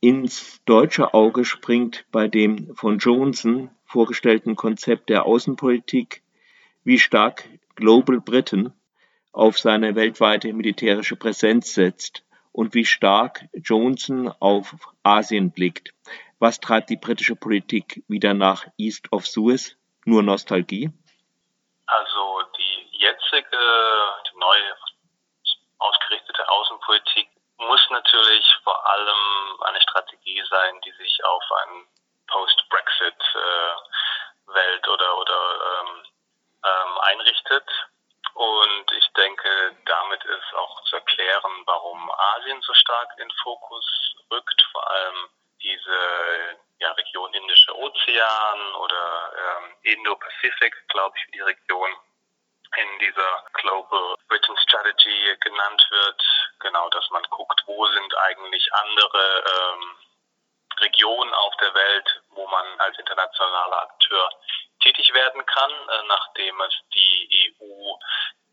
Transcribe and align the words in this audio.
ins 0.00 0.62
deutsche 0.64 1.12
Auge 1.12 1.44
springt 1.44 2.06
bei 2.10 2.26
dem 2.26 2.74
von 2.74 2.98
Johnson 2.98 3.70
vorgestellten 3.84 4.56
Konzept 4.56 5.10
der 5.10 5.26
Außenpolitik, 5.26 6.22
wie 6.84 6.98
stark 6.98 7.44
Global 7.76 8.20
Britain 8.20 8.72
auf 9.32 9.58
seine 9.58 9.94
weltweite 9.94 10.52
militärische 10.52 11.16
Präsenz 11.16 11.74
setzt 11.74 12.24
und 12.52 12.74
wie 12.74 12.84
stark 12.84 13.44
Johnson 13.52 14.28
auf 14.40 14.74
Asien 15.02 15.52
blickt. 15.52 15.92
Was 16.38 16.60
treibt 16.60 16.88
die 16.88 16.96
britische 16.96 17.36
Politik 17.36 18.02
wieder 18.08 18.32
nach 18.32 18.66
East 18.78 19.12
of 19.12 19.26
Suez? 19.26 19.76
Nur 20.06 20.22
Nostalgie? 20.22 20.90
Also 21.86 22.42
die 22.56 22.98
jetzige, 22.98 23.58
die 24.32 24.38
neue 24.38 24.76
ausgerichtete 25.78 26.48
Außenpolitik 26.48 27.28
muss 27.58 27.86
natürlich 27.90 28.44
vor 28.64 28.90
allem 28.90 29.00
Strategie 29.10 29.79
sein, 30.60 30.80
die 30.82 30.92
sich 30.92 31.24
auf 31.24 31.42
eine 31.62 31.86
Post-Brexit-Welt 32.28 34.86
äh, 34.86 34.90
oder, 34.90 35.18
oder 35.18 35.80
ähm, 35.80 36.04
ähm, 36.64 36.98
einrichtet. 36.98 37.68
Und 38.34 38.92
ich 38.92 39.12
denke, 39.14 39.76
damit 39.86 40.22
ist 40.24 40.54
auch 40.54 40.84
zu 40.84 40.96
erklären, 40.96 41.62
warum 41.66 42.10
Asien 42.10 42.60
so 42.62 42.72
stark 42.74 43.10
in 43.18 43.30
Fokus 43.42 44.14
rückt, 44.30 44.62
vor 44.72 44.88
allem 44.90 45.28
diese 45.62 46.58
ja, 46.78 46.92
Region 46.92 47.34
Indische 47.34 47.76
Ozean 47.76 48.74
oder 48.76 49.32
ähm, 49.36 49.74
Indo-Pazifik, 49.82 50.88
glaube 50.88 51.16
ich, 51.18 51.26
wie 51.26 51.32
die 51.32 51.40
Region 51.40 51.90
in 52.76 52.98
dieser 53.00 53.44
Global 53.54 54.14
Britain 54.28 54.56
Strategy 54.58 55.36
genannt 55.40 55.84
wird. 55.90 56.22
Genau, 56.60 56.88
dass 56.90 57.10
man 57.10 57.24
guckt, 57.24 57.60
wo 57.66 57.84
sind 57.88 58.16
eigentlich 58.18 58.72
andere 58.74 59.44
ähm, 59.44 59.96
Regionen 60.80 61.34
auf 61.34 61.56
der 61.56 61.74
Welt, 61.74 62.22
wo 62.30 62.46
man 62.46 62.80
als 62.80 62.98
internationaler 62.98 63.82
Akteur 63.82 64.30
tätig 64.82 65.12
werden 65.12 65.44
kann, 65.46 65.70
äh, 65.70 66.02
nachdem 66.06 66.60
es 66.62 66.74
die 66.94 67.54
EU 67.60 67.94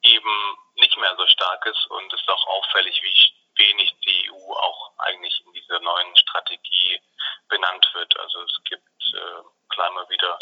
eben 0.04 0.58
nicht 0.76 0.98
mehr 0.98 1.16
so 1.18 1.26
stark 1.28 1.66
ist 1.66 1.88
und 1.88 2.14
es 2.14 2.22
ist 2.22 2.30
auch 2.30 2.48
auffällig, 2.48 3.02
wie 3.02 3.14
wenig 3.58 3.94
die 4.06 4.32
EU 4.32 4.54
auch 4.54 4.92
eigentlich 5.00 5.42
in 5.46 5.54
dieser 5.54 5.80
neuen 5.80 6.16
Strategie 6.18 7.02
benannt 7.50 7.88
wird. 7.94 8.18
Also 8.20 8.42
es 8.44 8.64
gibt 8.66 8.88
äh, 9.14 9.44
klar 9.70 9.92
mal 9.92 10.08
wieder 10.10 10.38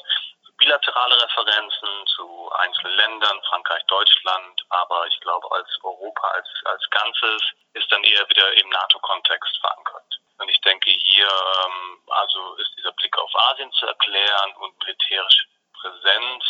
bilaterale 0.57 1.21
Referenzen 1.21 2.07
zu 2.07 2.51
einzelnen 2.59 2.95
Ländern, 2.95 3.41
Frankreich, 3.49 3.83
Deutschland, 3.87 4.65
aber 4.69 5.05
ich 5.07 5.19
glaube, 5.19 5.51
als 5.51 5.67
Europa 5.83 6.27
als, 6.29 6.47
als 6.65 6.89
Ganzes 6.89 7.41
ist 7.73 7.91
dann 7.91 8.03
eher 8.03 8.27
wieder 8.29 8.53
im 8.53 8.69
NATO-Kontext 8.69 9.57
verankert. 9.59 10.14
Und 10.37 10.49
ich 10.49 10.59
denke, 10.61 10.89
hier 10.89 11.27
ähm, 11.27 12.01
also 12.07 12.55
ist 12.55 12.71
dieser 12.77 12.91
Blick 12.93 13.17
auf 13.17 13.31
Asien 13.51 13.71
zu 13.73 13.85
erklären 13.85 14.55
und 14.57 14.77
militärische 14.79 15.47
Präsenz. 15.73 16.43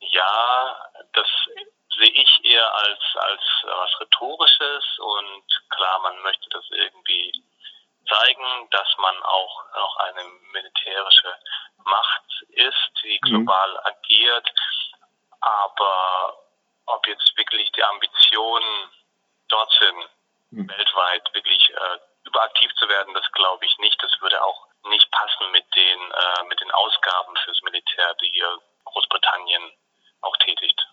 Ja, 0.00 0.90
das 1.12 1.26
sehe 1.98 2.10
ich 2.10 2.44
eher 2.44 2.74
als, 2.74 3.00
als 3.14 3.42
was 3.64 4.00
Rhetorisches 4.00 4.98
und 4.98 5.44
klar, 5.70 5.98
man 6.00 6.20
möchte 6.20 6.48
das 6.50 6.64
irgendwie 6.70 7.32
zeigen, 8.08 8.68
dass 8.70 8.88
man 8.98 9.22
auch 9.22 9.64
noch 9.74 9.96
eine 9.96 10.24
militärische 10.52 11.34
Macht 11.84 12.42
ist, 12.50 12.90
die 13.02 13.18
mhm. 13.22 13.28
global 13.28 13.70
mhm. 13.70 13.78
agiert. 13.84 14.52
Aber 15.40 16.38
ob 16.86 17.06
jetzt 17.06 17.36
wirklich 17.36 17.70
die 17.72 17.84
Ambitionen 17.84 18.90
dort 19.48 19.72
sind, 19.80 20.08
mhm. 20.50 20.68
weltweit 20.68 21.34
wirklich 21.34 21.70
äh, 21.70 21.98
überaktiv 22.36 22.70
zu 22.74 22.88
werden, 22.88 23.14
das 23.14 23.30
glaube 23.32 23.64
ich 23.64 23.78
nicht. 23.78 23.96
Das 24.02 24.12
würde 24.20 24.42
auch 24.42 24.66
nicht 24.90 25.10
passen 25.10 25.50
mit 25.52 25.64
den, 25.74 26.00
äh, 26.10 26.48
mit 26.48 26.60
den 26.60 26.70
Ausgaben 26.70 27.34
fürs 27.44 27.60
Militär, 27.62 28.14
die 28.22 28.30
hier 28.32 28.58
Großbritannien 28.84 29.62
auch 30.20 30.36
tätigt. 30.44 30.86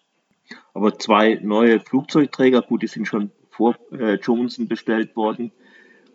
Aber 0.74 0.98
zwei 0.98 1.40
neue 1.42 1.80
Flugzeugträger, 1.80 2.62
gut, 2.62 2.82
die 2.82 2.88
sind 2.88 3.08
schon 3.08 3.32
vor 3.52 3.76
äh, 3.92 4.16
Johnson 4.16 4.68
bestellt 4.68 5.16
worden, 5.16 5.52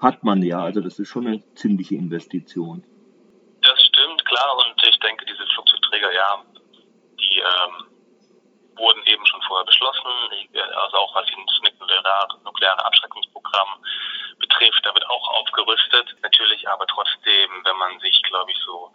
hat 0.00 0.24
man 0.24 0.42
ja. 0.42 0.60
Also 0.60 0.80
das 0.80 0.98
ist 0.98 1.08
schon 1.08 1.26
eine 1.26 1.54
ziemliche 1.54 1.94
Investition. 1.94 2.84
Das 3.62 3.82
stimmt, 3.82 4.24
klar. 4.24 4.56
Und 4.56 4.82
ich 4.86 4.98
denke, 5.00 5.24
diese 5.26 5.46
Flugzeugträger, 5.54 6.12
ja, 6.12 6.42
die 7.20 7.38
ähm, 7.38 7.86
wurden 8.76 9.02
eben 9.06 9.26
schon 9.26 9.42
vorher 9.42 9.66
beschlossen. 9.66 10.10
Also 10.54 10.96
auch 10.96 11.14
was 11.14 11.26
das 11.26 11.60
nukleare, 12.44 12.84
Abschreckungsprogramm 12.84 13.84
betrifft, 14.38 14.84
da 14.84 14.94
wird 14.94 15.08
auch 15.08 15.28
aufgerüstet. 15.40 16.16
Natürlich 16.22 16.68
aber 16.68 16.86
trotzdem, 16.86 17.64
wenn 17.64 17.76
man 17.76 17.98
sich, 18.00 18.22
glaube 18.22 18.50
ich, 18.52 18.58
so 18.64 18.92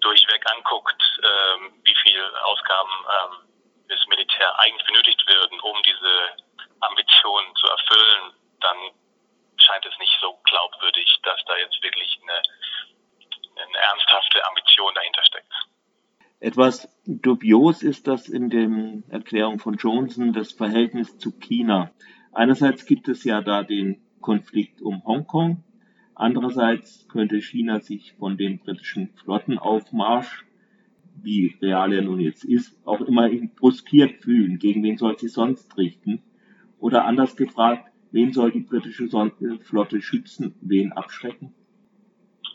durchweg 0.00 0.44
anguckt, 0.50 1.02
ähm, 1.22 1.80
wie 1.84 1.94
viel 2.02 2.22
Ausgaben 2.44 2.90
ähm, 2.90 3.52
das 3.88 4.00
Militär 4.08 4.58
eigentlich 4.58 4.86
benötigt 4.86 5.22
würden, 5.26 5.60
um 5.60 5.76
diese 5.82 6.36
Ambitionen 6.80 7.54
zu 7.56 7.66
erfüllen, 7.68 8.34
dann 8.60 8.76
scheint 9.56 9.86
es 9.86 9.98
nicht 9.98 10.16
so 10.20 10.38
glaubwürdig, 10.44 11.06
dass 11.22 11.40
da 11.46 11.56
jetzt 11.56 11.82
wirklich 11.82 12.18
eine, 12.22 12.42
eine 13.62 13.78
ernsthafte 13.78 14.46
Ambition 14.48 14.94
dahinter 14.94 15.24
steckt. 15.24 15.52
Etwas 16.40 16.88
dubios 17.06 17.82
ist 17.84 18.08
das 18.08 18.28
in 18.28 18.50
der 18.50 19.14
Erklärung 19.14 19.60
von 19.60 19.74
Johnson 19.74 20.32
das 20.32 20.52
Verhältnis 20.52 21.16
zu 21.18 21.30
China. 21.38 21.92
Einerseits 22.32 22.86
gibt 22.86 23.08
es 23.08 23.24
ja 23.24 23.40
da 23.42 23.62
den 23.62 24.00
Konflikt 24.20 24.82
um 24.82 25.04
Hongkong. 25.04 25.64
Andererseits 26.14 27.08
könnte 27.08 27.40
China 27.40 27.80
sich 27.80 28.14
von 28.14 28.36
dem 28.36 28.58
britischen 28.58 29.14
Flottenaufmarsch, 29.16 30.44
wie 31.14 31.56
real 31.60 31.92
er 31.92 32.02
nun 32.02 32.20
jetzt 32.20 32.44
ist, 32.44 32.76
auch 32.86 33.00
immerhin 33.00 33.54
bruskiert 33.54 34.22
fühlen. 34.22 34.58
Gegen 34.58 34.82
wen 34.82 34.96
soll 34.96 35.18
sie 35.18 35.28
sonst 35.28 35.76
richten? 35.76 36.22
Oder 36.78 37.04
anders 37.04 37.36
gefragt, 37.36 37.92
Wen 38.12 38.30
soll 38.30 38.52
die 38.52 38.60
britische 38.60 39.08
Flotte 39.08 40.02
schützen, 40.02 40.54
wen 40.60 40.92
abschrecken? 40.92 41.54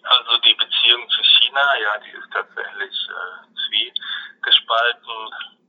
Also 0.04 0.38
die 0.46 0.54
Beziehung 0.54 1.10
zu 1.10 1.24
China, 1.24 1.66
ja, 1.82 2.00
die 2.06 2.16
ist 2.16 2.32
tatsächlich 2.32 2.96
äh, 3.10 3.50
zwiegespalten. 3.66 5.18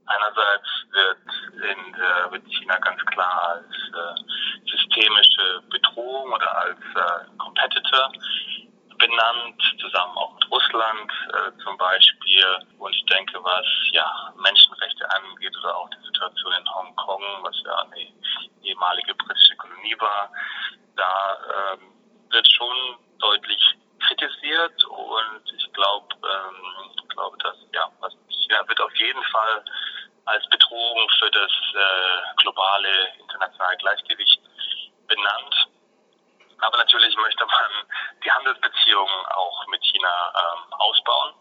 Einerseits 0.04 0.68
wird, 0.92 1.18
in 1.62 1.92
der, 1.92 2.30
wird 2.30 2.44
China 2.46 2.76
ganz 2.78 3.04
klar 3.06 3.56
als 3.56 3.66
äh, 3.66 4.68
systemische 4.70 5.62
Bedrohung 5.70 6.32
oder 6.32 6.56
als 6.58 6.78
äh, 6.78 7.36
Competitor 7.38 8.12
benannt, 8.98 9.62
zusammen 9.80 10.16
auch 10.16 10.34
mit 10.34 10.50
Russland 10.50 11.12
äh, 11.32 11.62
zum 11.62 11.76
Beispiel. 11.78 12.46
Und 12.78 12.94
ich 12.94 13.04
denke, 13.06 13.42
was 13.42 13.66
ja 13.92 14.32
Menschenrechte 14.36 15.08
angeht 15.10 15.56
oder 15.58 15.76
auch 15.76 15.88
die 15.90 16.04
Situation 16.06 16.52
in 16.52 16.74
Hongkong, 16.74 17.22
was 17.42 17.56
ja 17.64 17.78
eine 17.82 18.12
ehemalige 18.62 19.14
britische 19.14 19.56
Kolonie 19.56 19.96
war, 20.00 20.30
da 20.96 21.74
ähm, 21.74 21.80
wird 22.30 22.48
schon 22.48 22.96
deutlich 23.18 23.76
kritisiert 24.00 24.84
und 24.84 25.52
ich 25.56 25.72
glaube, 25.72 26.08
ähm, 26.22 26.78
glaube, 27.18 27.36
dass 27.38 27.56
ja, 27.74 27.90
was 28.00 28.14
China 28.28 28.62
wird 28.68 28.80
auf 28.80 28.87
jeden 28.98 29.22
Fall 29.24 29.64
als 30.24 30.46
Bedrohung 30.48 31.08
für 31.18 31.30
das 31.30 31.50
äh, 31.74 32.34
globale 32.36 33.14
internationale 33.18 33.76
Gleichgewicht 33.78 34.40
benannt. 35.06 35.68
Aber 36.60 36.76
natürlich 36.76 37.16
möchte 37.16 37.46
man 37.46 37.70
die 38.24 38.30
Handelsbeziehungen 38.30 39.26
auch 39.26 39.66
mit 39.68 39.82
China 39.84 40.32
ähm, 40.34 40.72
ausbauen, 40.74 41.34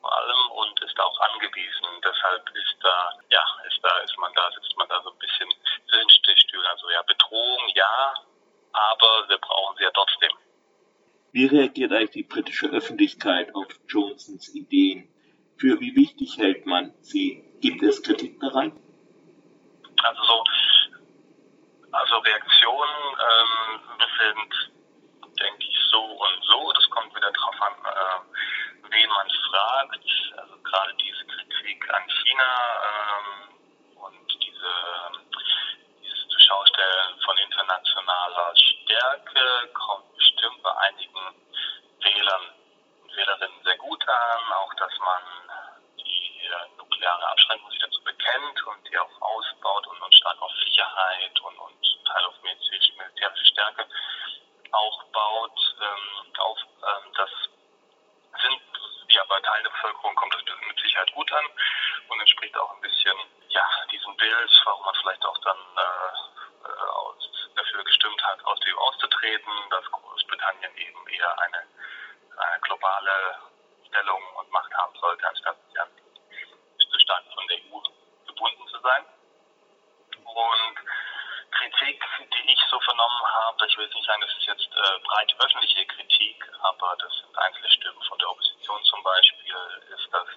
vor 0.00 0.12
allem 0.16 0.50
und 0.52 0.80
ist 0.82 0.98
auch 0.98 1.20
angewiesen. 1.20 1.86
Deshalb 2.02 2.48
ist 2.50 2.76
da, 2.80 3.12
ja, 3.30 3.44
ist 3.68 3.78
da, 3.82 3.98
ist 3.98 4.18
man 4.18 4.32
da, 4.34 4.50
sitzt 4.52 4.76
man 4.76 4.88
da 4.88 5.00
so 5.02 5.10
ein 5.10 5.18
bisschen 5.18 5.48
zwischen 5.88 6.36
Stühlen. 6.38 6.66
Also 6.66 6.90
ja, 6.90 7.02
Bedrohung 7.02 7.68
ja, 7.74 8.14
aber 8.72 9.28
wir 9.28 9.38
brauchen 9.38 9.76
sie 9.76 9.84
ja 9.84 9.90
trotzdem. 9.92 10.32
Wie 11.32 11.46
reagiert 11.46 11.92
eigentlich 11.92 12.10
die 12.10 12.22
britische 12.24 12.68
Öffentlichkeit 12.68 13.54
auf 13.54 13.68
Johnsons 13.88 14.54
Ideen? 14.54 15.11
Für 15.62 15.78
wie 15.78 15.94
wichtig 15.94 16.38
hält 16.38 16.66
man 16.66 16.92
sie? 17.02 17.38
Gibt 17.60 17.84
es 17.84 18.02
Kritik 18.02 18.40
daran? 18.40 18.72
Also 20.02 20.22
so 20.24 20.44
also 21.92 22.18
Reaktionen 22.18 23.14
ähm, 23.14 23.80
sind, 24.18 24.72
denke 25.38 25.62
ich, 25.62 25.78
so 25.88 26.02
und 26.02 26.42
so. 26.42 26.72
Das 26.72 26.90
kommt 26.90 27.14
wieder 27.14 27.30
darauf 27.30 27.62
an, 27.62 27.74
äh, 27.78 28.90
wen 28.90 29.08
man 29.08 29.28
fragt. 29.30 30.04
Also 30.36 30.56
gerade 30.64 30.94
diese 30.98 31.24
Kritik 31.26 31.94
an 31.94 32.02
China 32.10 32.50
ähm, 32.82 33.54
und 34.02 34.26
diese, 34.42 34.72
dieses 36.02 36.26
Zuschaustellen 36.26 37.20
von 37.24 37.38
internationaler 37.38 38.50
Stärke 38.56 39.70
kommt 39.74 40.12
bestimmt 40.16 40.60
bei 40.64 40.74
einigen 40.90 41.11
ähm, 44.12 44.52
auch 44.52 44.74
dass 44.74 44.92
man 44.98 45.22
die 45.96 46.40
äh, 46.44 46.76
nukleare 46.76 47.26
Abschreckung 47.30 47.70
sich 47.70 47.80
dazu 47.80 48.02
bekennt 48.04 48.66
und 48.66 48.88
die 48.88 48.98
auch 48.98 49.20
ausbaut 49.20 49.86
und, 49.86 50.02
und 50.02 50.14
stark 50.14 50.40
auf 50.42 50.52
Sicherheit 50.64 51.40
und, 51.40 51.58
und 51.58 52.04
Teil 52.04 52.24
auf 52.24 52.42
militärische, 52.42 52.92
militärische 52.94 53.46
Stärke 53.46 53.86
auch 54.72 55.04
baut, 55.04 55.76
ähm, 55.80 56.32
auf 56.38 56.58
ähm, 56.60 57.12
das 57.16 57.30
sind 58.42 58.62
ja 59.08 59.24
bei 59.28 59.40
Teilen 59.40 59.64
der 59.64 59.70
Bevölkerung 59.70 60.14
kommt 60.14 60.34
das 60.34 60.42
mit 60.66 60.80
Sicherheit 60.80 61.12
gut 61.12 61.32
an 61.32 61.44
und 62.08 62.20
entspricht 62.20 62.56
auch 62.58 62.74
ein 62.74 62.80
bisschen 62.80 62.91
Stellung 74.52 74.54
und 74.54 74.60
Macht 74.60 74.74
haben 74.74 74.94
sollte, 75.00 75.28
anstatt 75.28 75.56
ja, 75.74 75.86
zu 76.78 76.98
stark 76.98 77.24
von 77.34 77.46
der 77.48 77.58
EU 77.58 77.80
gebunden 78.26 78.68
zu 78.68 78.78
sein. 78.80 79.04
Und 80.24 80.76
Kritik, 81.50 82.04
die 82.18 82.52
ich 82.52 82.60
so 82.70 82.80
vernommen 82.80 83.26
habe, 83.26 83.66
ich 83.66 83.76
will 83.76 83.88
nicht 83.88 84.06
sagen, 84.06 84.20
das 84.20 84.30
ist 84.30 84.46
jetzt 84.46 84.68
äh, 84.72 84.98
breit 85.04 85.34
öffentliche 85.38 85.86
Kritik, 85.86 86.44
aber 86.62 86.96
das 86.98 87.12
sind 87.20 87.38
einzelne 87.38 87.70
Stimmen 87.70 88.02
von 88.08 88.18
der 88.18 88.30
Opposition 88.30 88.84
zum 88.84 89.02
Beispiel, 89.02 89.56
ist, 89.90 90.08
dass 90.12 90.28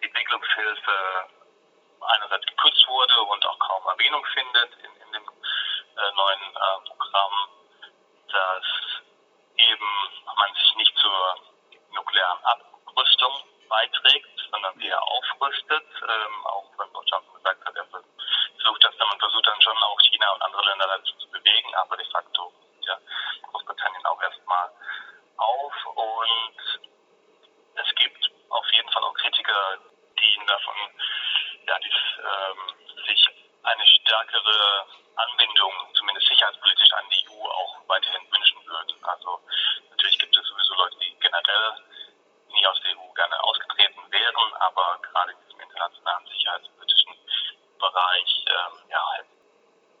Entwicklungshilfe 0.00 1.28
einerseits 2.00 2.46
gekürzt 2.46 2.86
wurde 2.88 3.20
und 3.22 3.46
auch 3.46 3.58
kaum 3.58 3.86
Erwähnung 3.88 4.24
findet 4.26 4.74
in, 4.76 4.96
in 5.06 5.12
dem 5.12 5.24
äh, 5.24 6.12
neuen 6.14 6.42
äh, 6.42 6.88
Programm, 6.88 7.48
dass 8.28 8.66
eben 9.56 9.88
man 10.36 10.54
sich 10.54 10.74
nicht 10.76 10.96
zur 10.98 11.36
nuklearen 11.92 12.44
Abrüstung 12.44 13.53
beiträgt, 13.74 14.38
sondern 14.50 14.80
eher 14.80 15.02
aufrüstet, 15.02 15.86
ähm, 16.02 16.46
auch 16.46 16.70
wenn 16.78 16.92
Deutschland 16.92 17.24
gesagt 17.34 17.64
hat, 17.66 17.76
er 17.76 17.86
versucht 17.86 18.84
das 18.84 18.94
man 18.98 19.18
versucht 19.18 19.46
dann 19.46 19.60
schon 19.60 19.76
auch 19.82 20.00
China 20.00 20.30
und 20.32 20.42
andere 20.42 20.64
Länder 20.66 20.86
dazu 20.86 21.12
zu 21.18 21.28
bewegen, 21.30 21.74
aber 21.74 21.96
de 21.96 22.06
facto 22.10 22.52
ja 22.86 22.98
Großbritannien 23.50 24.06
auch 24.06 24.22
erstmal 24.22 24.70
auf 25.36 25.86
und 25.86 26.58
es 27.74 27.94
gibt 27.96 28.30
auf 28.50 28.66
jeden 28.72 28.90
Fall 28.92 29.02
auch 29.02 29.14
Kritiker, 29.14 29.78
die 30.20 30.46
davon 30.46 30.76
ja, 31.66 31.78
dies, 31.78 31.98
ähm, 32.18 33.04
sich 33.06 33.28
eine 33.62 33.86
stärkere 33.86 34.86
Anbindung, 35.16 35.72
zumindest 35.94 36.28
sicherheitspolitisch, 36.28 36.92
an 36.92 37.08
die 37.10 37.24
EU 37.30 37.48
auch 37.48 37.88
weiterhin 37.88 38.22
wünschen 38.30 38.66
würden. 38.66 39.04
Also 39.04 39.40
natürlich 39.90 40.18
gibt 40.18 40.36
es 40.36 40.46
sowieso 40.46 40.74
Leute, 40.74 40.98
die 40.98 41.16
generell 41.18 41.72
nie 42.64 42.66
aus 42.66 42.80
der 42.80 42.96
EU 42.96 43.12
gerne 43.12 43.42
ausgetreten 43.44 44.00
wären, 44.10 44.54
aber 44.60 44.98
gerade 45.02 45.32
in 45.32 45.38
diesem 45.44 45.60
internationalen 45.60 46.26
sicherheitspolitischen 46.26 47.14
Bereich 47.78 48.44
ähm, 48.46 48.88
ja, 48.88 49.04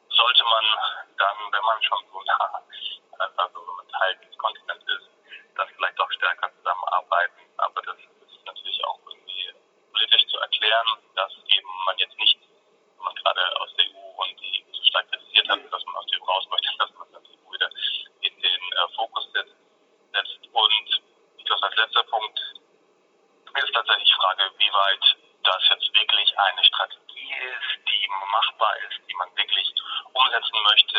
sollte 0.08 0.44
man 0.44 0.64
dann, 1.18 1.36
wenn 1.52 1.64
man 1.64 1.82
schon 1.82 1.98
so 2.10 2.22
nah, 2.22 2.62
also 3.18 3.60
wenn 3.60 3.76
man 3.76 3.88
Teil 3.88 4.16
des 4.16 4.38
Kontinents 4.38 4.84
ist, 4.88 5.10
dann 5.56 5.68
vielleicht 5.76 6.00
auch 6.00 6.10
stärker 6.12 6.50
zusammenarbeiten. 6.56 7.42
Aber 7.58 7.82
das 7.82 7.96
ist 7.98 8.46
natürlich 8.46 8.84
auch 8.84 8.98
irgendwie 9.06 9.52
politisch 9.92 10.26
zu 10.28 10.38
erklären, 10.38 10.88
dass 11.14 11.32
eben 11.46 11.68
man 11.84 11.98
jetzt 11.98 12.16
nicht, 12.18 12.38
wenn 12.96 13.04
man 13.04 13.14
gerade 13.16 13.60
aus 13.60 13.74
der 13.76 13.84
EU 13.86 14.22
und 14.22 14.40
die 14.40 14.64
EU 14.64 14.72
so 14.72 14.84
stark 14.84 15.10
kritisiert 15.10 15.48
hat, 15.48 15.60
dass 15.70 15.84
man 15.84 15.96
aus 15.96 16.06
der 16.06 16.20
EU 16.20 16.24
raus 16.24 16.46
möchte, 16.50 16.78
dass 16.78 16.90
man 16.94 17.12
das 17.12 17.22
EU 17.28 17.52
wieder 17.52 17.70
in 18.20 18.40
den 18.40 18.62
äh, 18.72 18.88
Fokus 18.96 19.30
setzt. 19.32 19.54
Und 20.52 21.02
ich 21.44 21.44
glaube, 21.44 21.66
als 21.66 21.76
letzter 21.76 22.02
Punkt 22.04 22.38
ist 22.38 23.74
tatsächlich 23.74 24.08
die 24.08 24.16
Frage, 24.16 24.50
wie 24.58 24.72
weit 24.72 25.16
das 25.44 25.62
jetzt 25.68 25.94
wirklich 25.94 26.38
eine 26.38 26.64
Strategie 26.64 27.34
ist, 27.36 27.88
die 27.88 28.08
machbar 28.32 28.76
ist, 28.88 28.98
die 29.08 29.14
man 29.14 29.28
wirklich 29.36 29.74
umsetzen 30.34 30.62
möchte, 30.62 30.98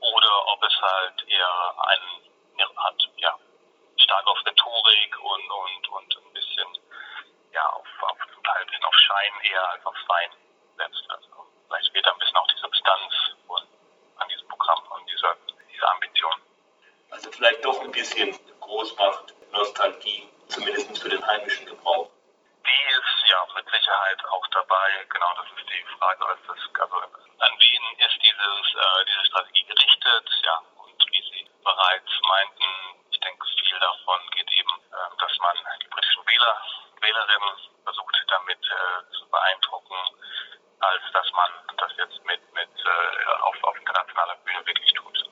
oder 0.00 0.46
ob 0.48 0.62
es 0.62 0.74
halt 0.80 1.28
eher 1.28 1.74
ein, 1.88 2.66
hat, 2.76 3.08
ja, 3.16 3.38
stark 3.96 4.26
auf 4.26 4.38
Rhetorik 4.46 5.18
und, 5.20 5.50
und, 5.50 5.88
und 5.88 6.16
ein 6.16 6.32
bisschen 6.32 6.68
ja, 7.52 7.66
auf, 7.70 7.86
auf 8.02 8.18
zum 8.32 8.44
Teil 8.44 8.66
ein 8.70 8.84
auf 8.84 8.94
Schein 8.94 9.32
eher 9.42 9.70
als 9.70 9.86
auf 9.86 9.96
Sein 10.08 10.30
setzt. 10.76 11.10
Also 11.10 11.46
vielleicht 11.66 11.92
fehlt 11.92 12.06
ein 12.06 12.18
bisschen 12.18 12.36
auch 12.36 12.46
die 12.48 12.60
Substanz 12.60 13.14
und 13.48 13.68
an 14.18 14.28
diesem 14.28 14.48
Programm 14.48 14.82
und 14.90 15.10
dieser, 15.10 15.36
dieser 15.72 15.90
Ambition. 15.90 16.34
Also 17.10 17.30
vielleicht 17.30 17.64
doch 17.64 17.80
ein 17.80 17.92
bisschen 17.92 18.38
Großmacht, 18.60 19.34
Nostalgie, 19.52 20.28
zumindest 20.48 20.98
für 20.98 21.08
den 21.08 21.24
heimischen 21.26 21.66
Gebrauch. 21.66 22.10
Ja 23.34 23.46
mit 23.54 23.68
Sicherheit 23.68 24.24
auch 24.26 24.46
dabei. 24.48 25.06
Genau, 25.10 25.34
das 25.34 25.46
ist 25.58 25.68
die 25.68 25.84
Frage, 25.98 26.20
was 26.22 26.38
das, 26.46 26.82
also 26.82 26.96
an 27.02 27.52
wen 27.58 27.82
ist 27.98 28.18
dieses, 28.22 28.74
äh, 28.74 29.04
diese 29.06 29.26
Strategie 29.26 29.64
gerichtet? 29.64 30.30
Ja, 30.44 30.62
und 30.76 31.04
wie 31.10 31.22
Sie 31.22 31.50
bereits 31.64 32.12
meinten, 32.28 32.64
ich 33.10 33.18
denke, 33.18 33.46
viel 33.58 33.80
davon 33.80 34.20
geht 34.30 34.52
eben, 34.52 34.70
äh, 34.70 35.16
dass 35.18 35.38
man 35.38 35.56
die 35.82 35.88
britischen 35.88 36.26
Wähler 36.26 36.62
Wählerinnen 37.00 37.58
versucht 37.82 38.03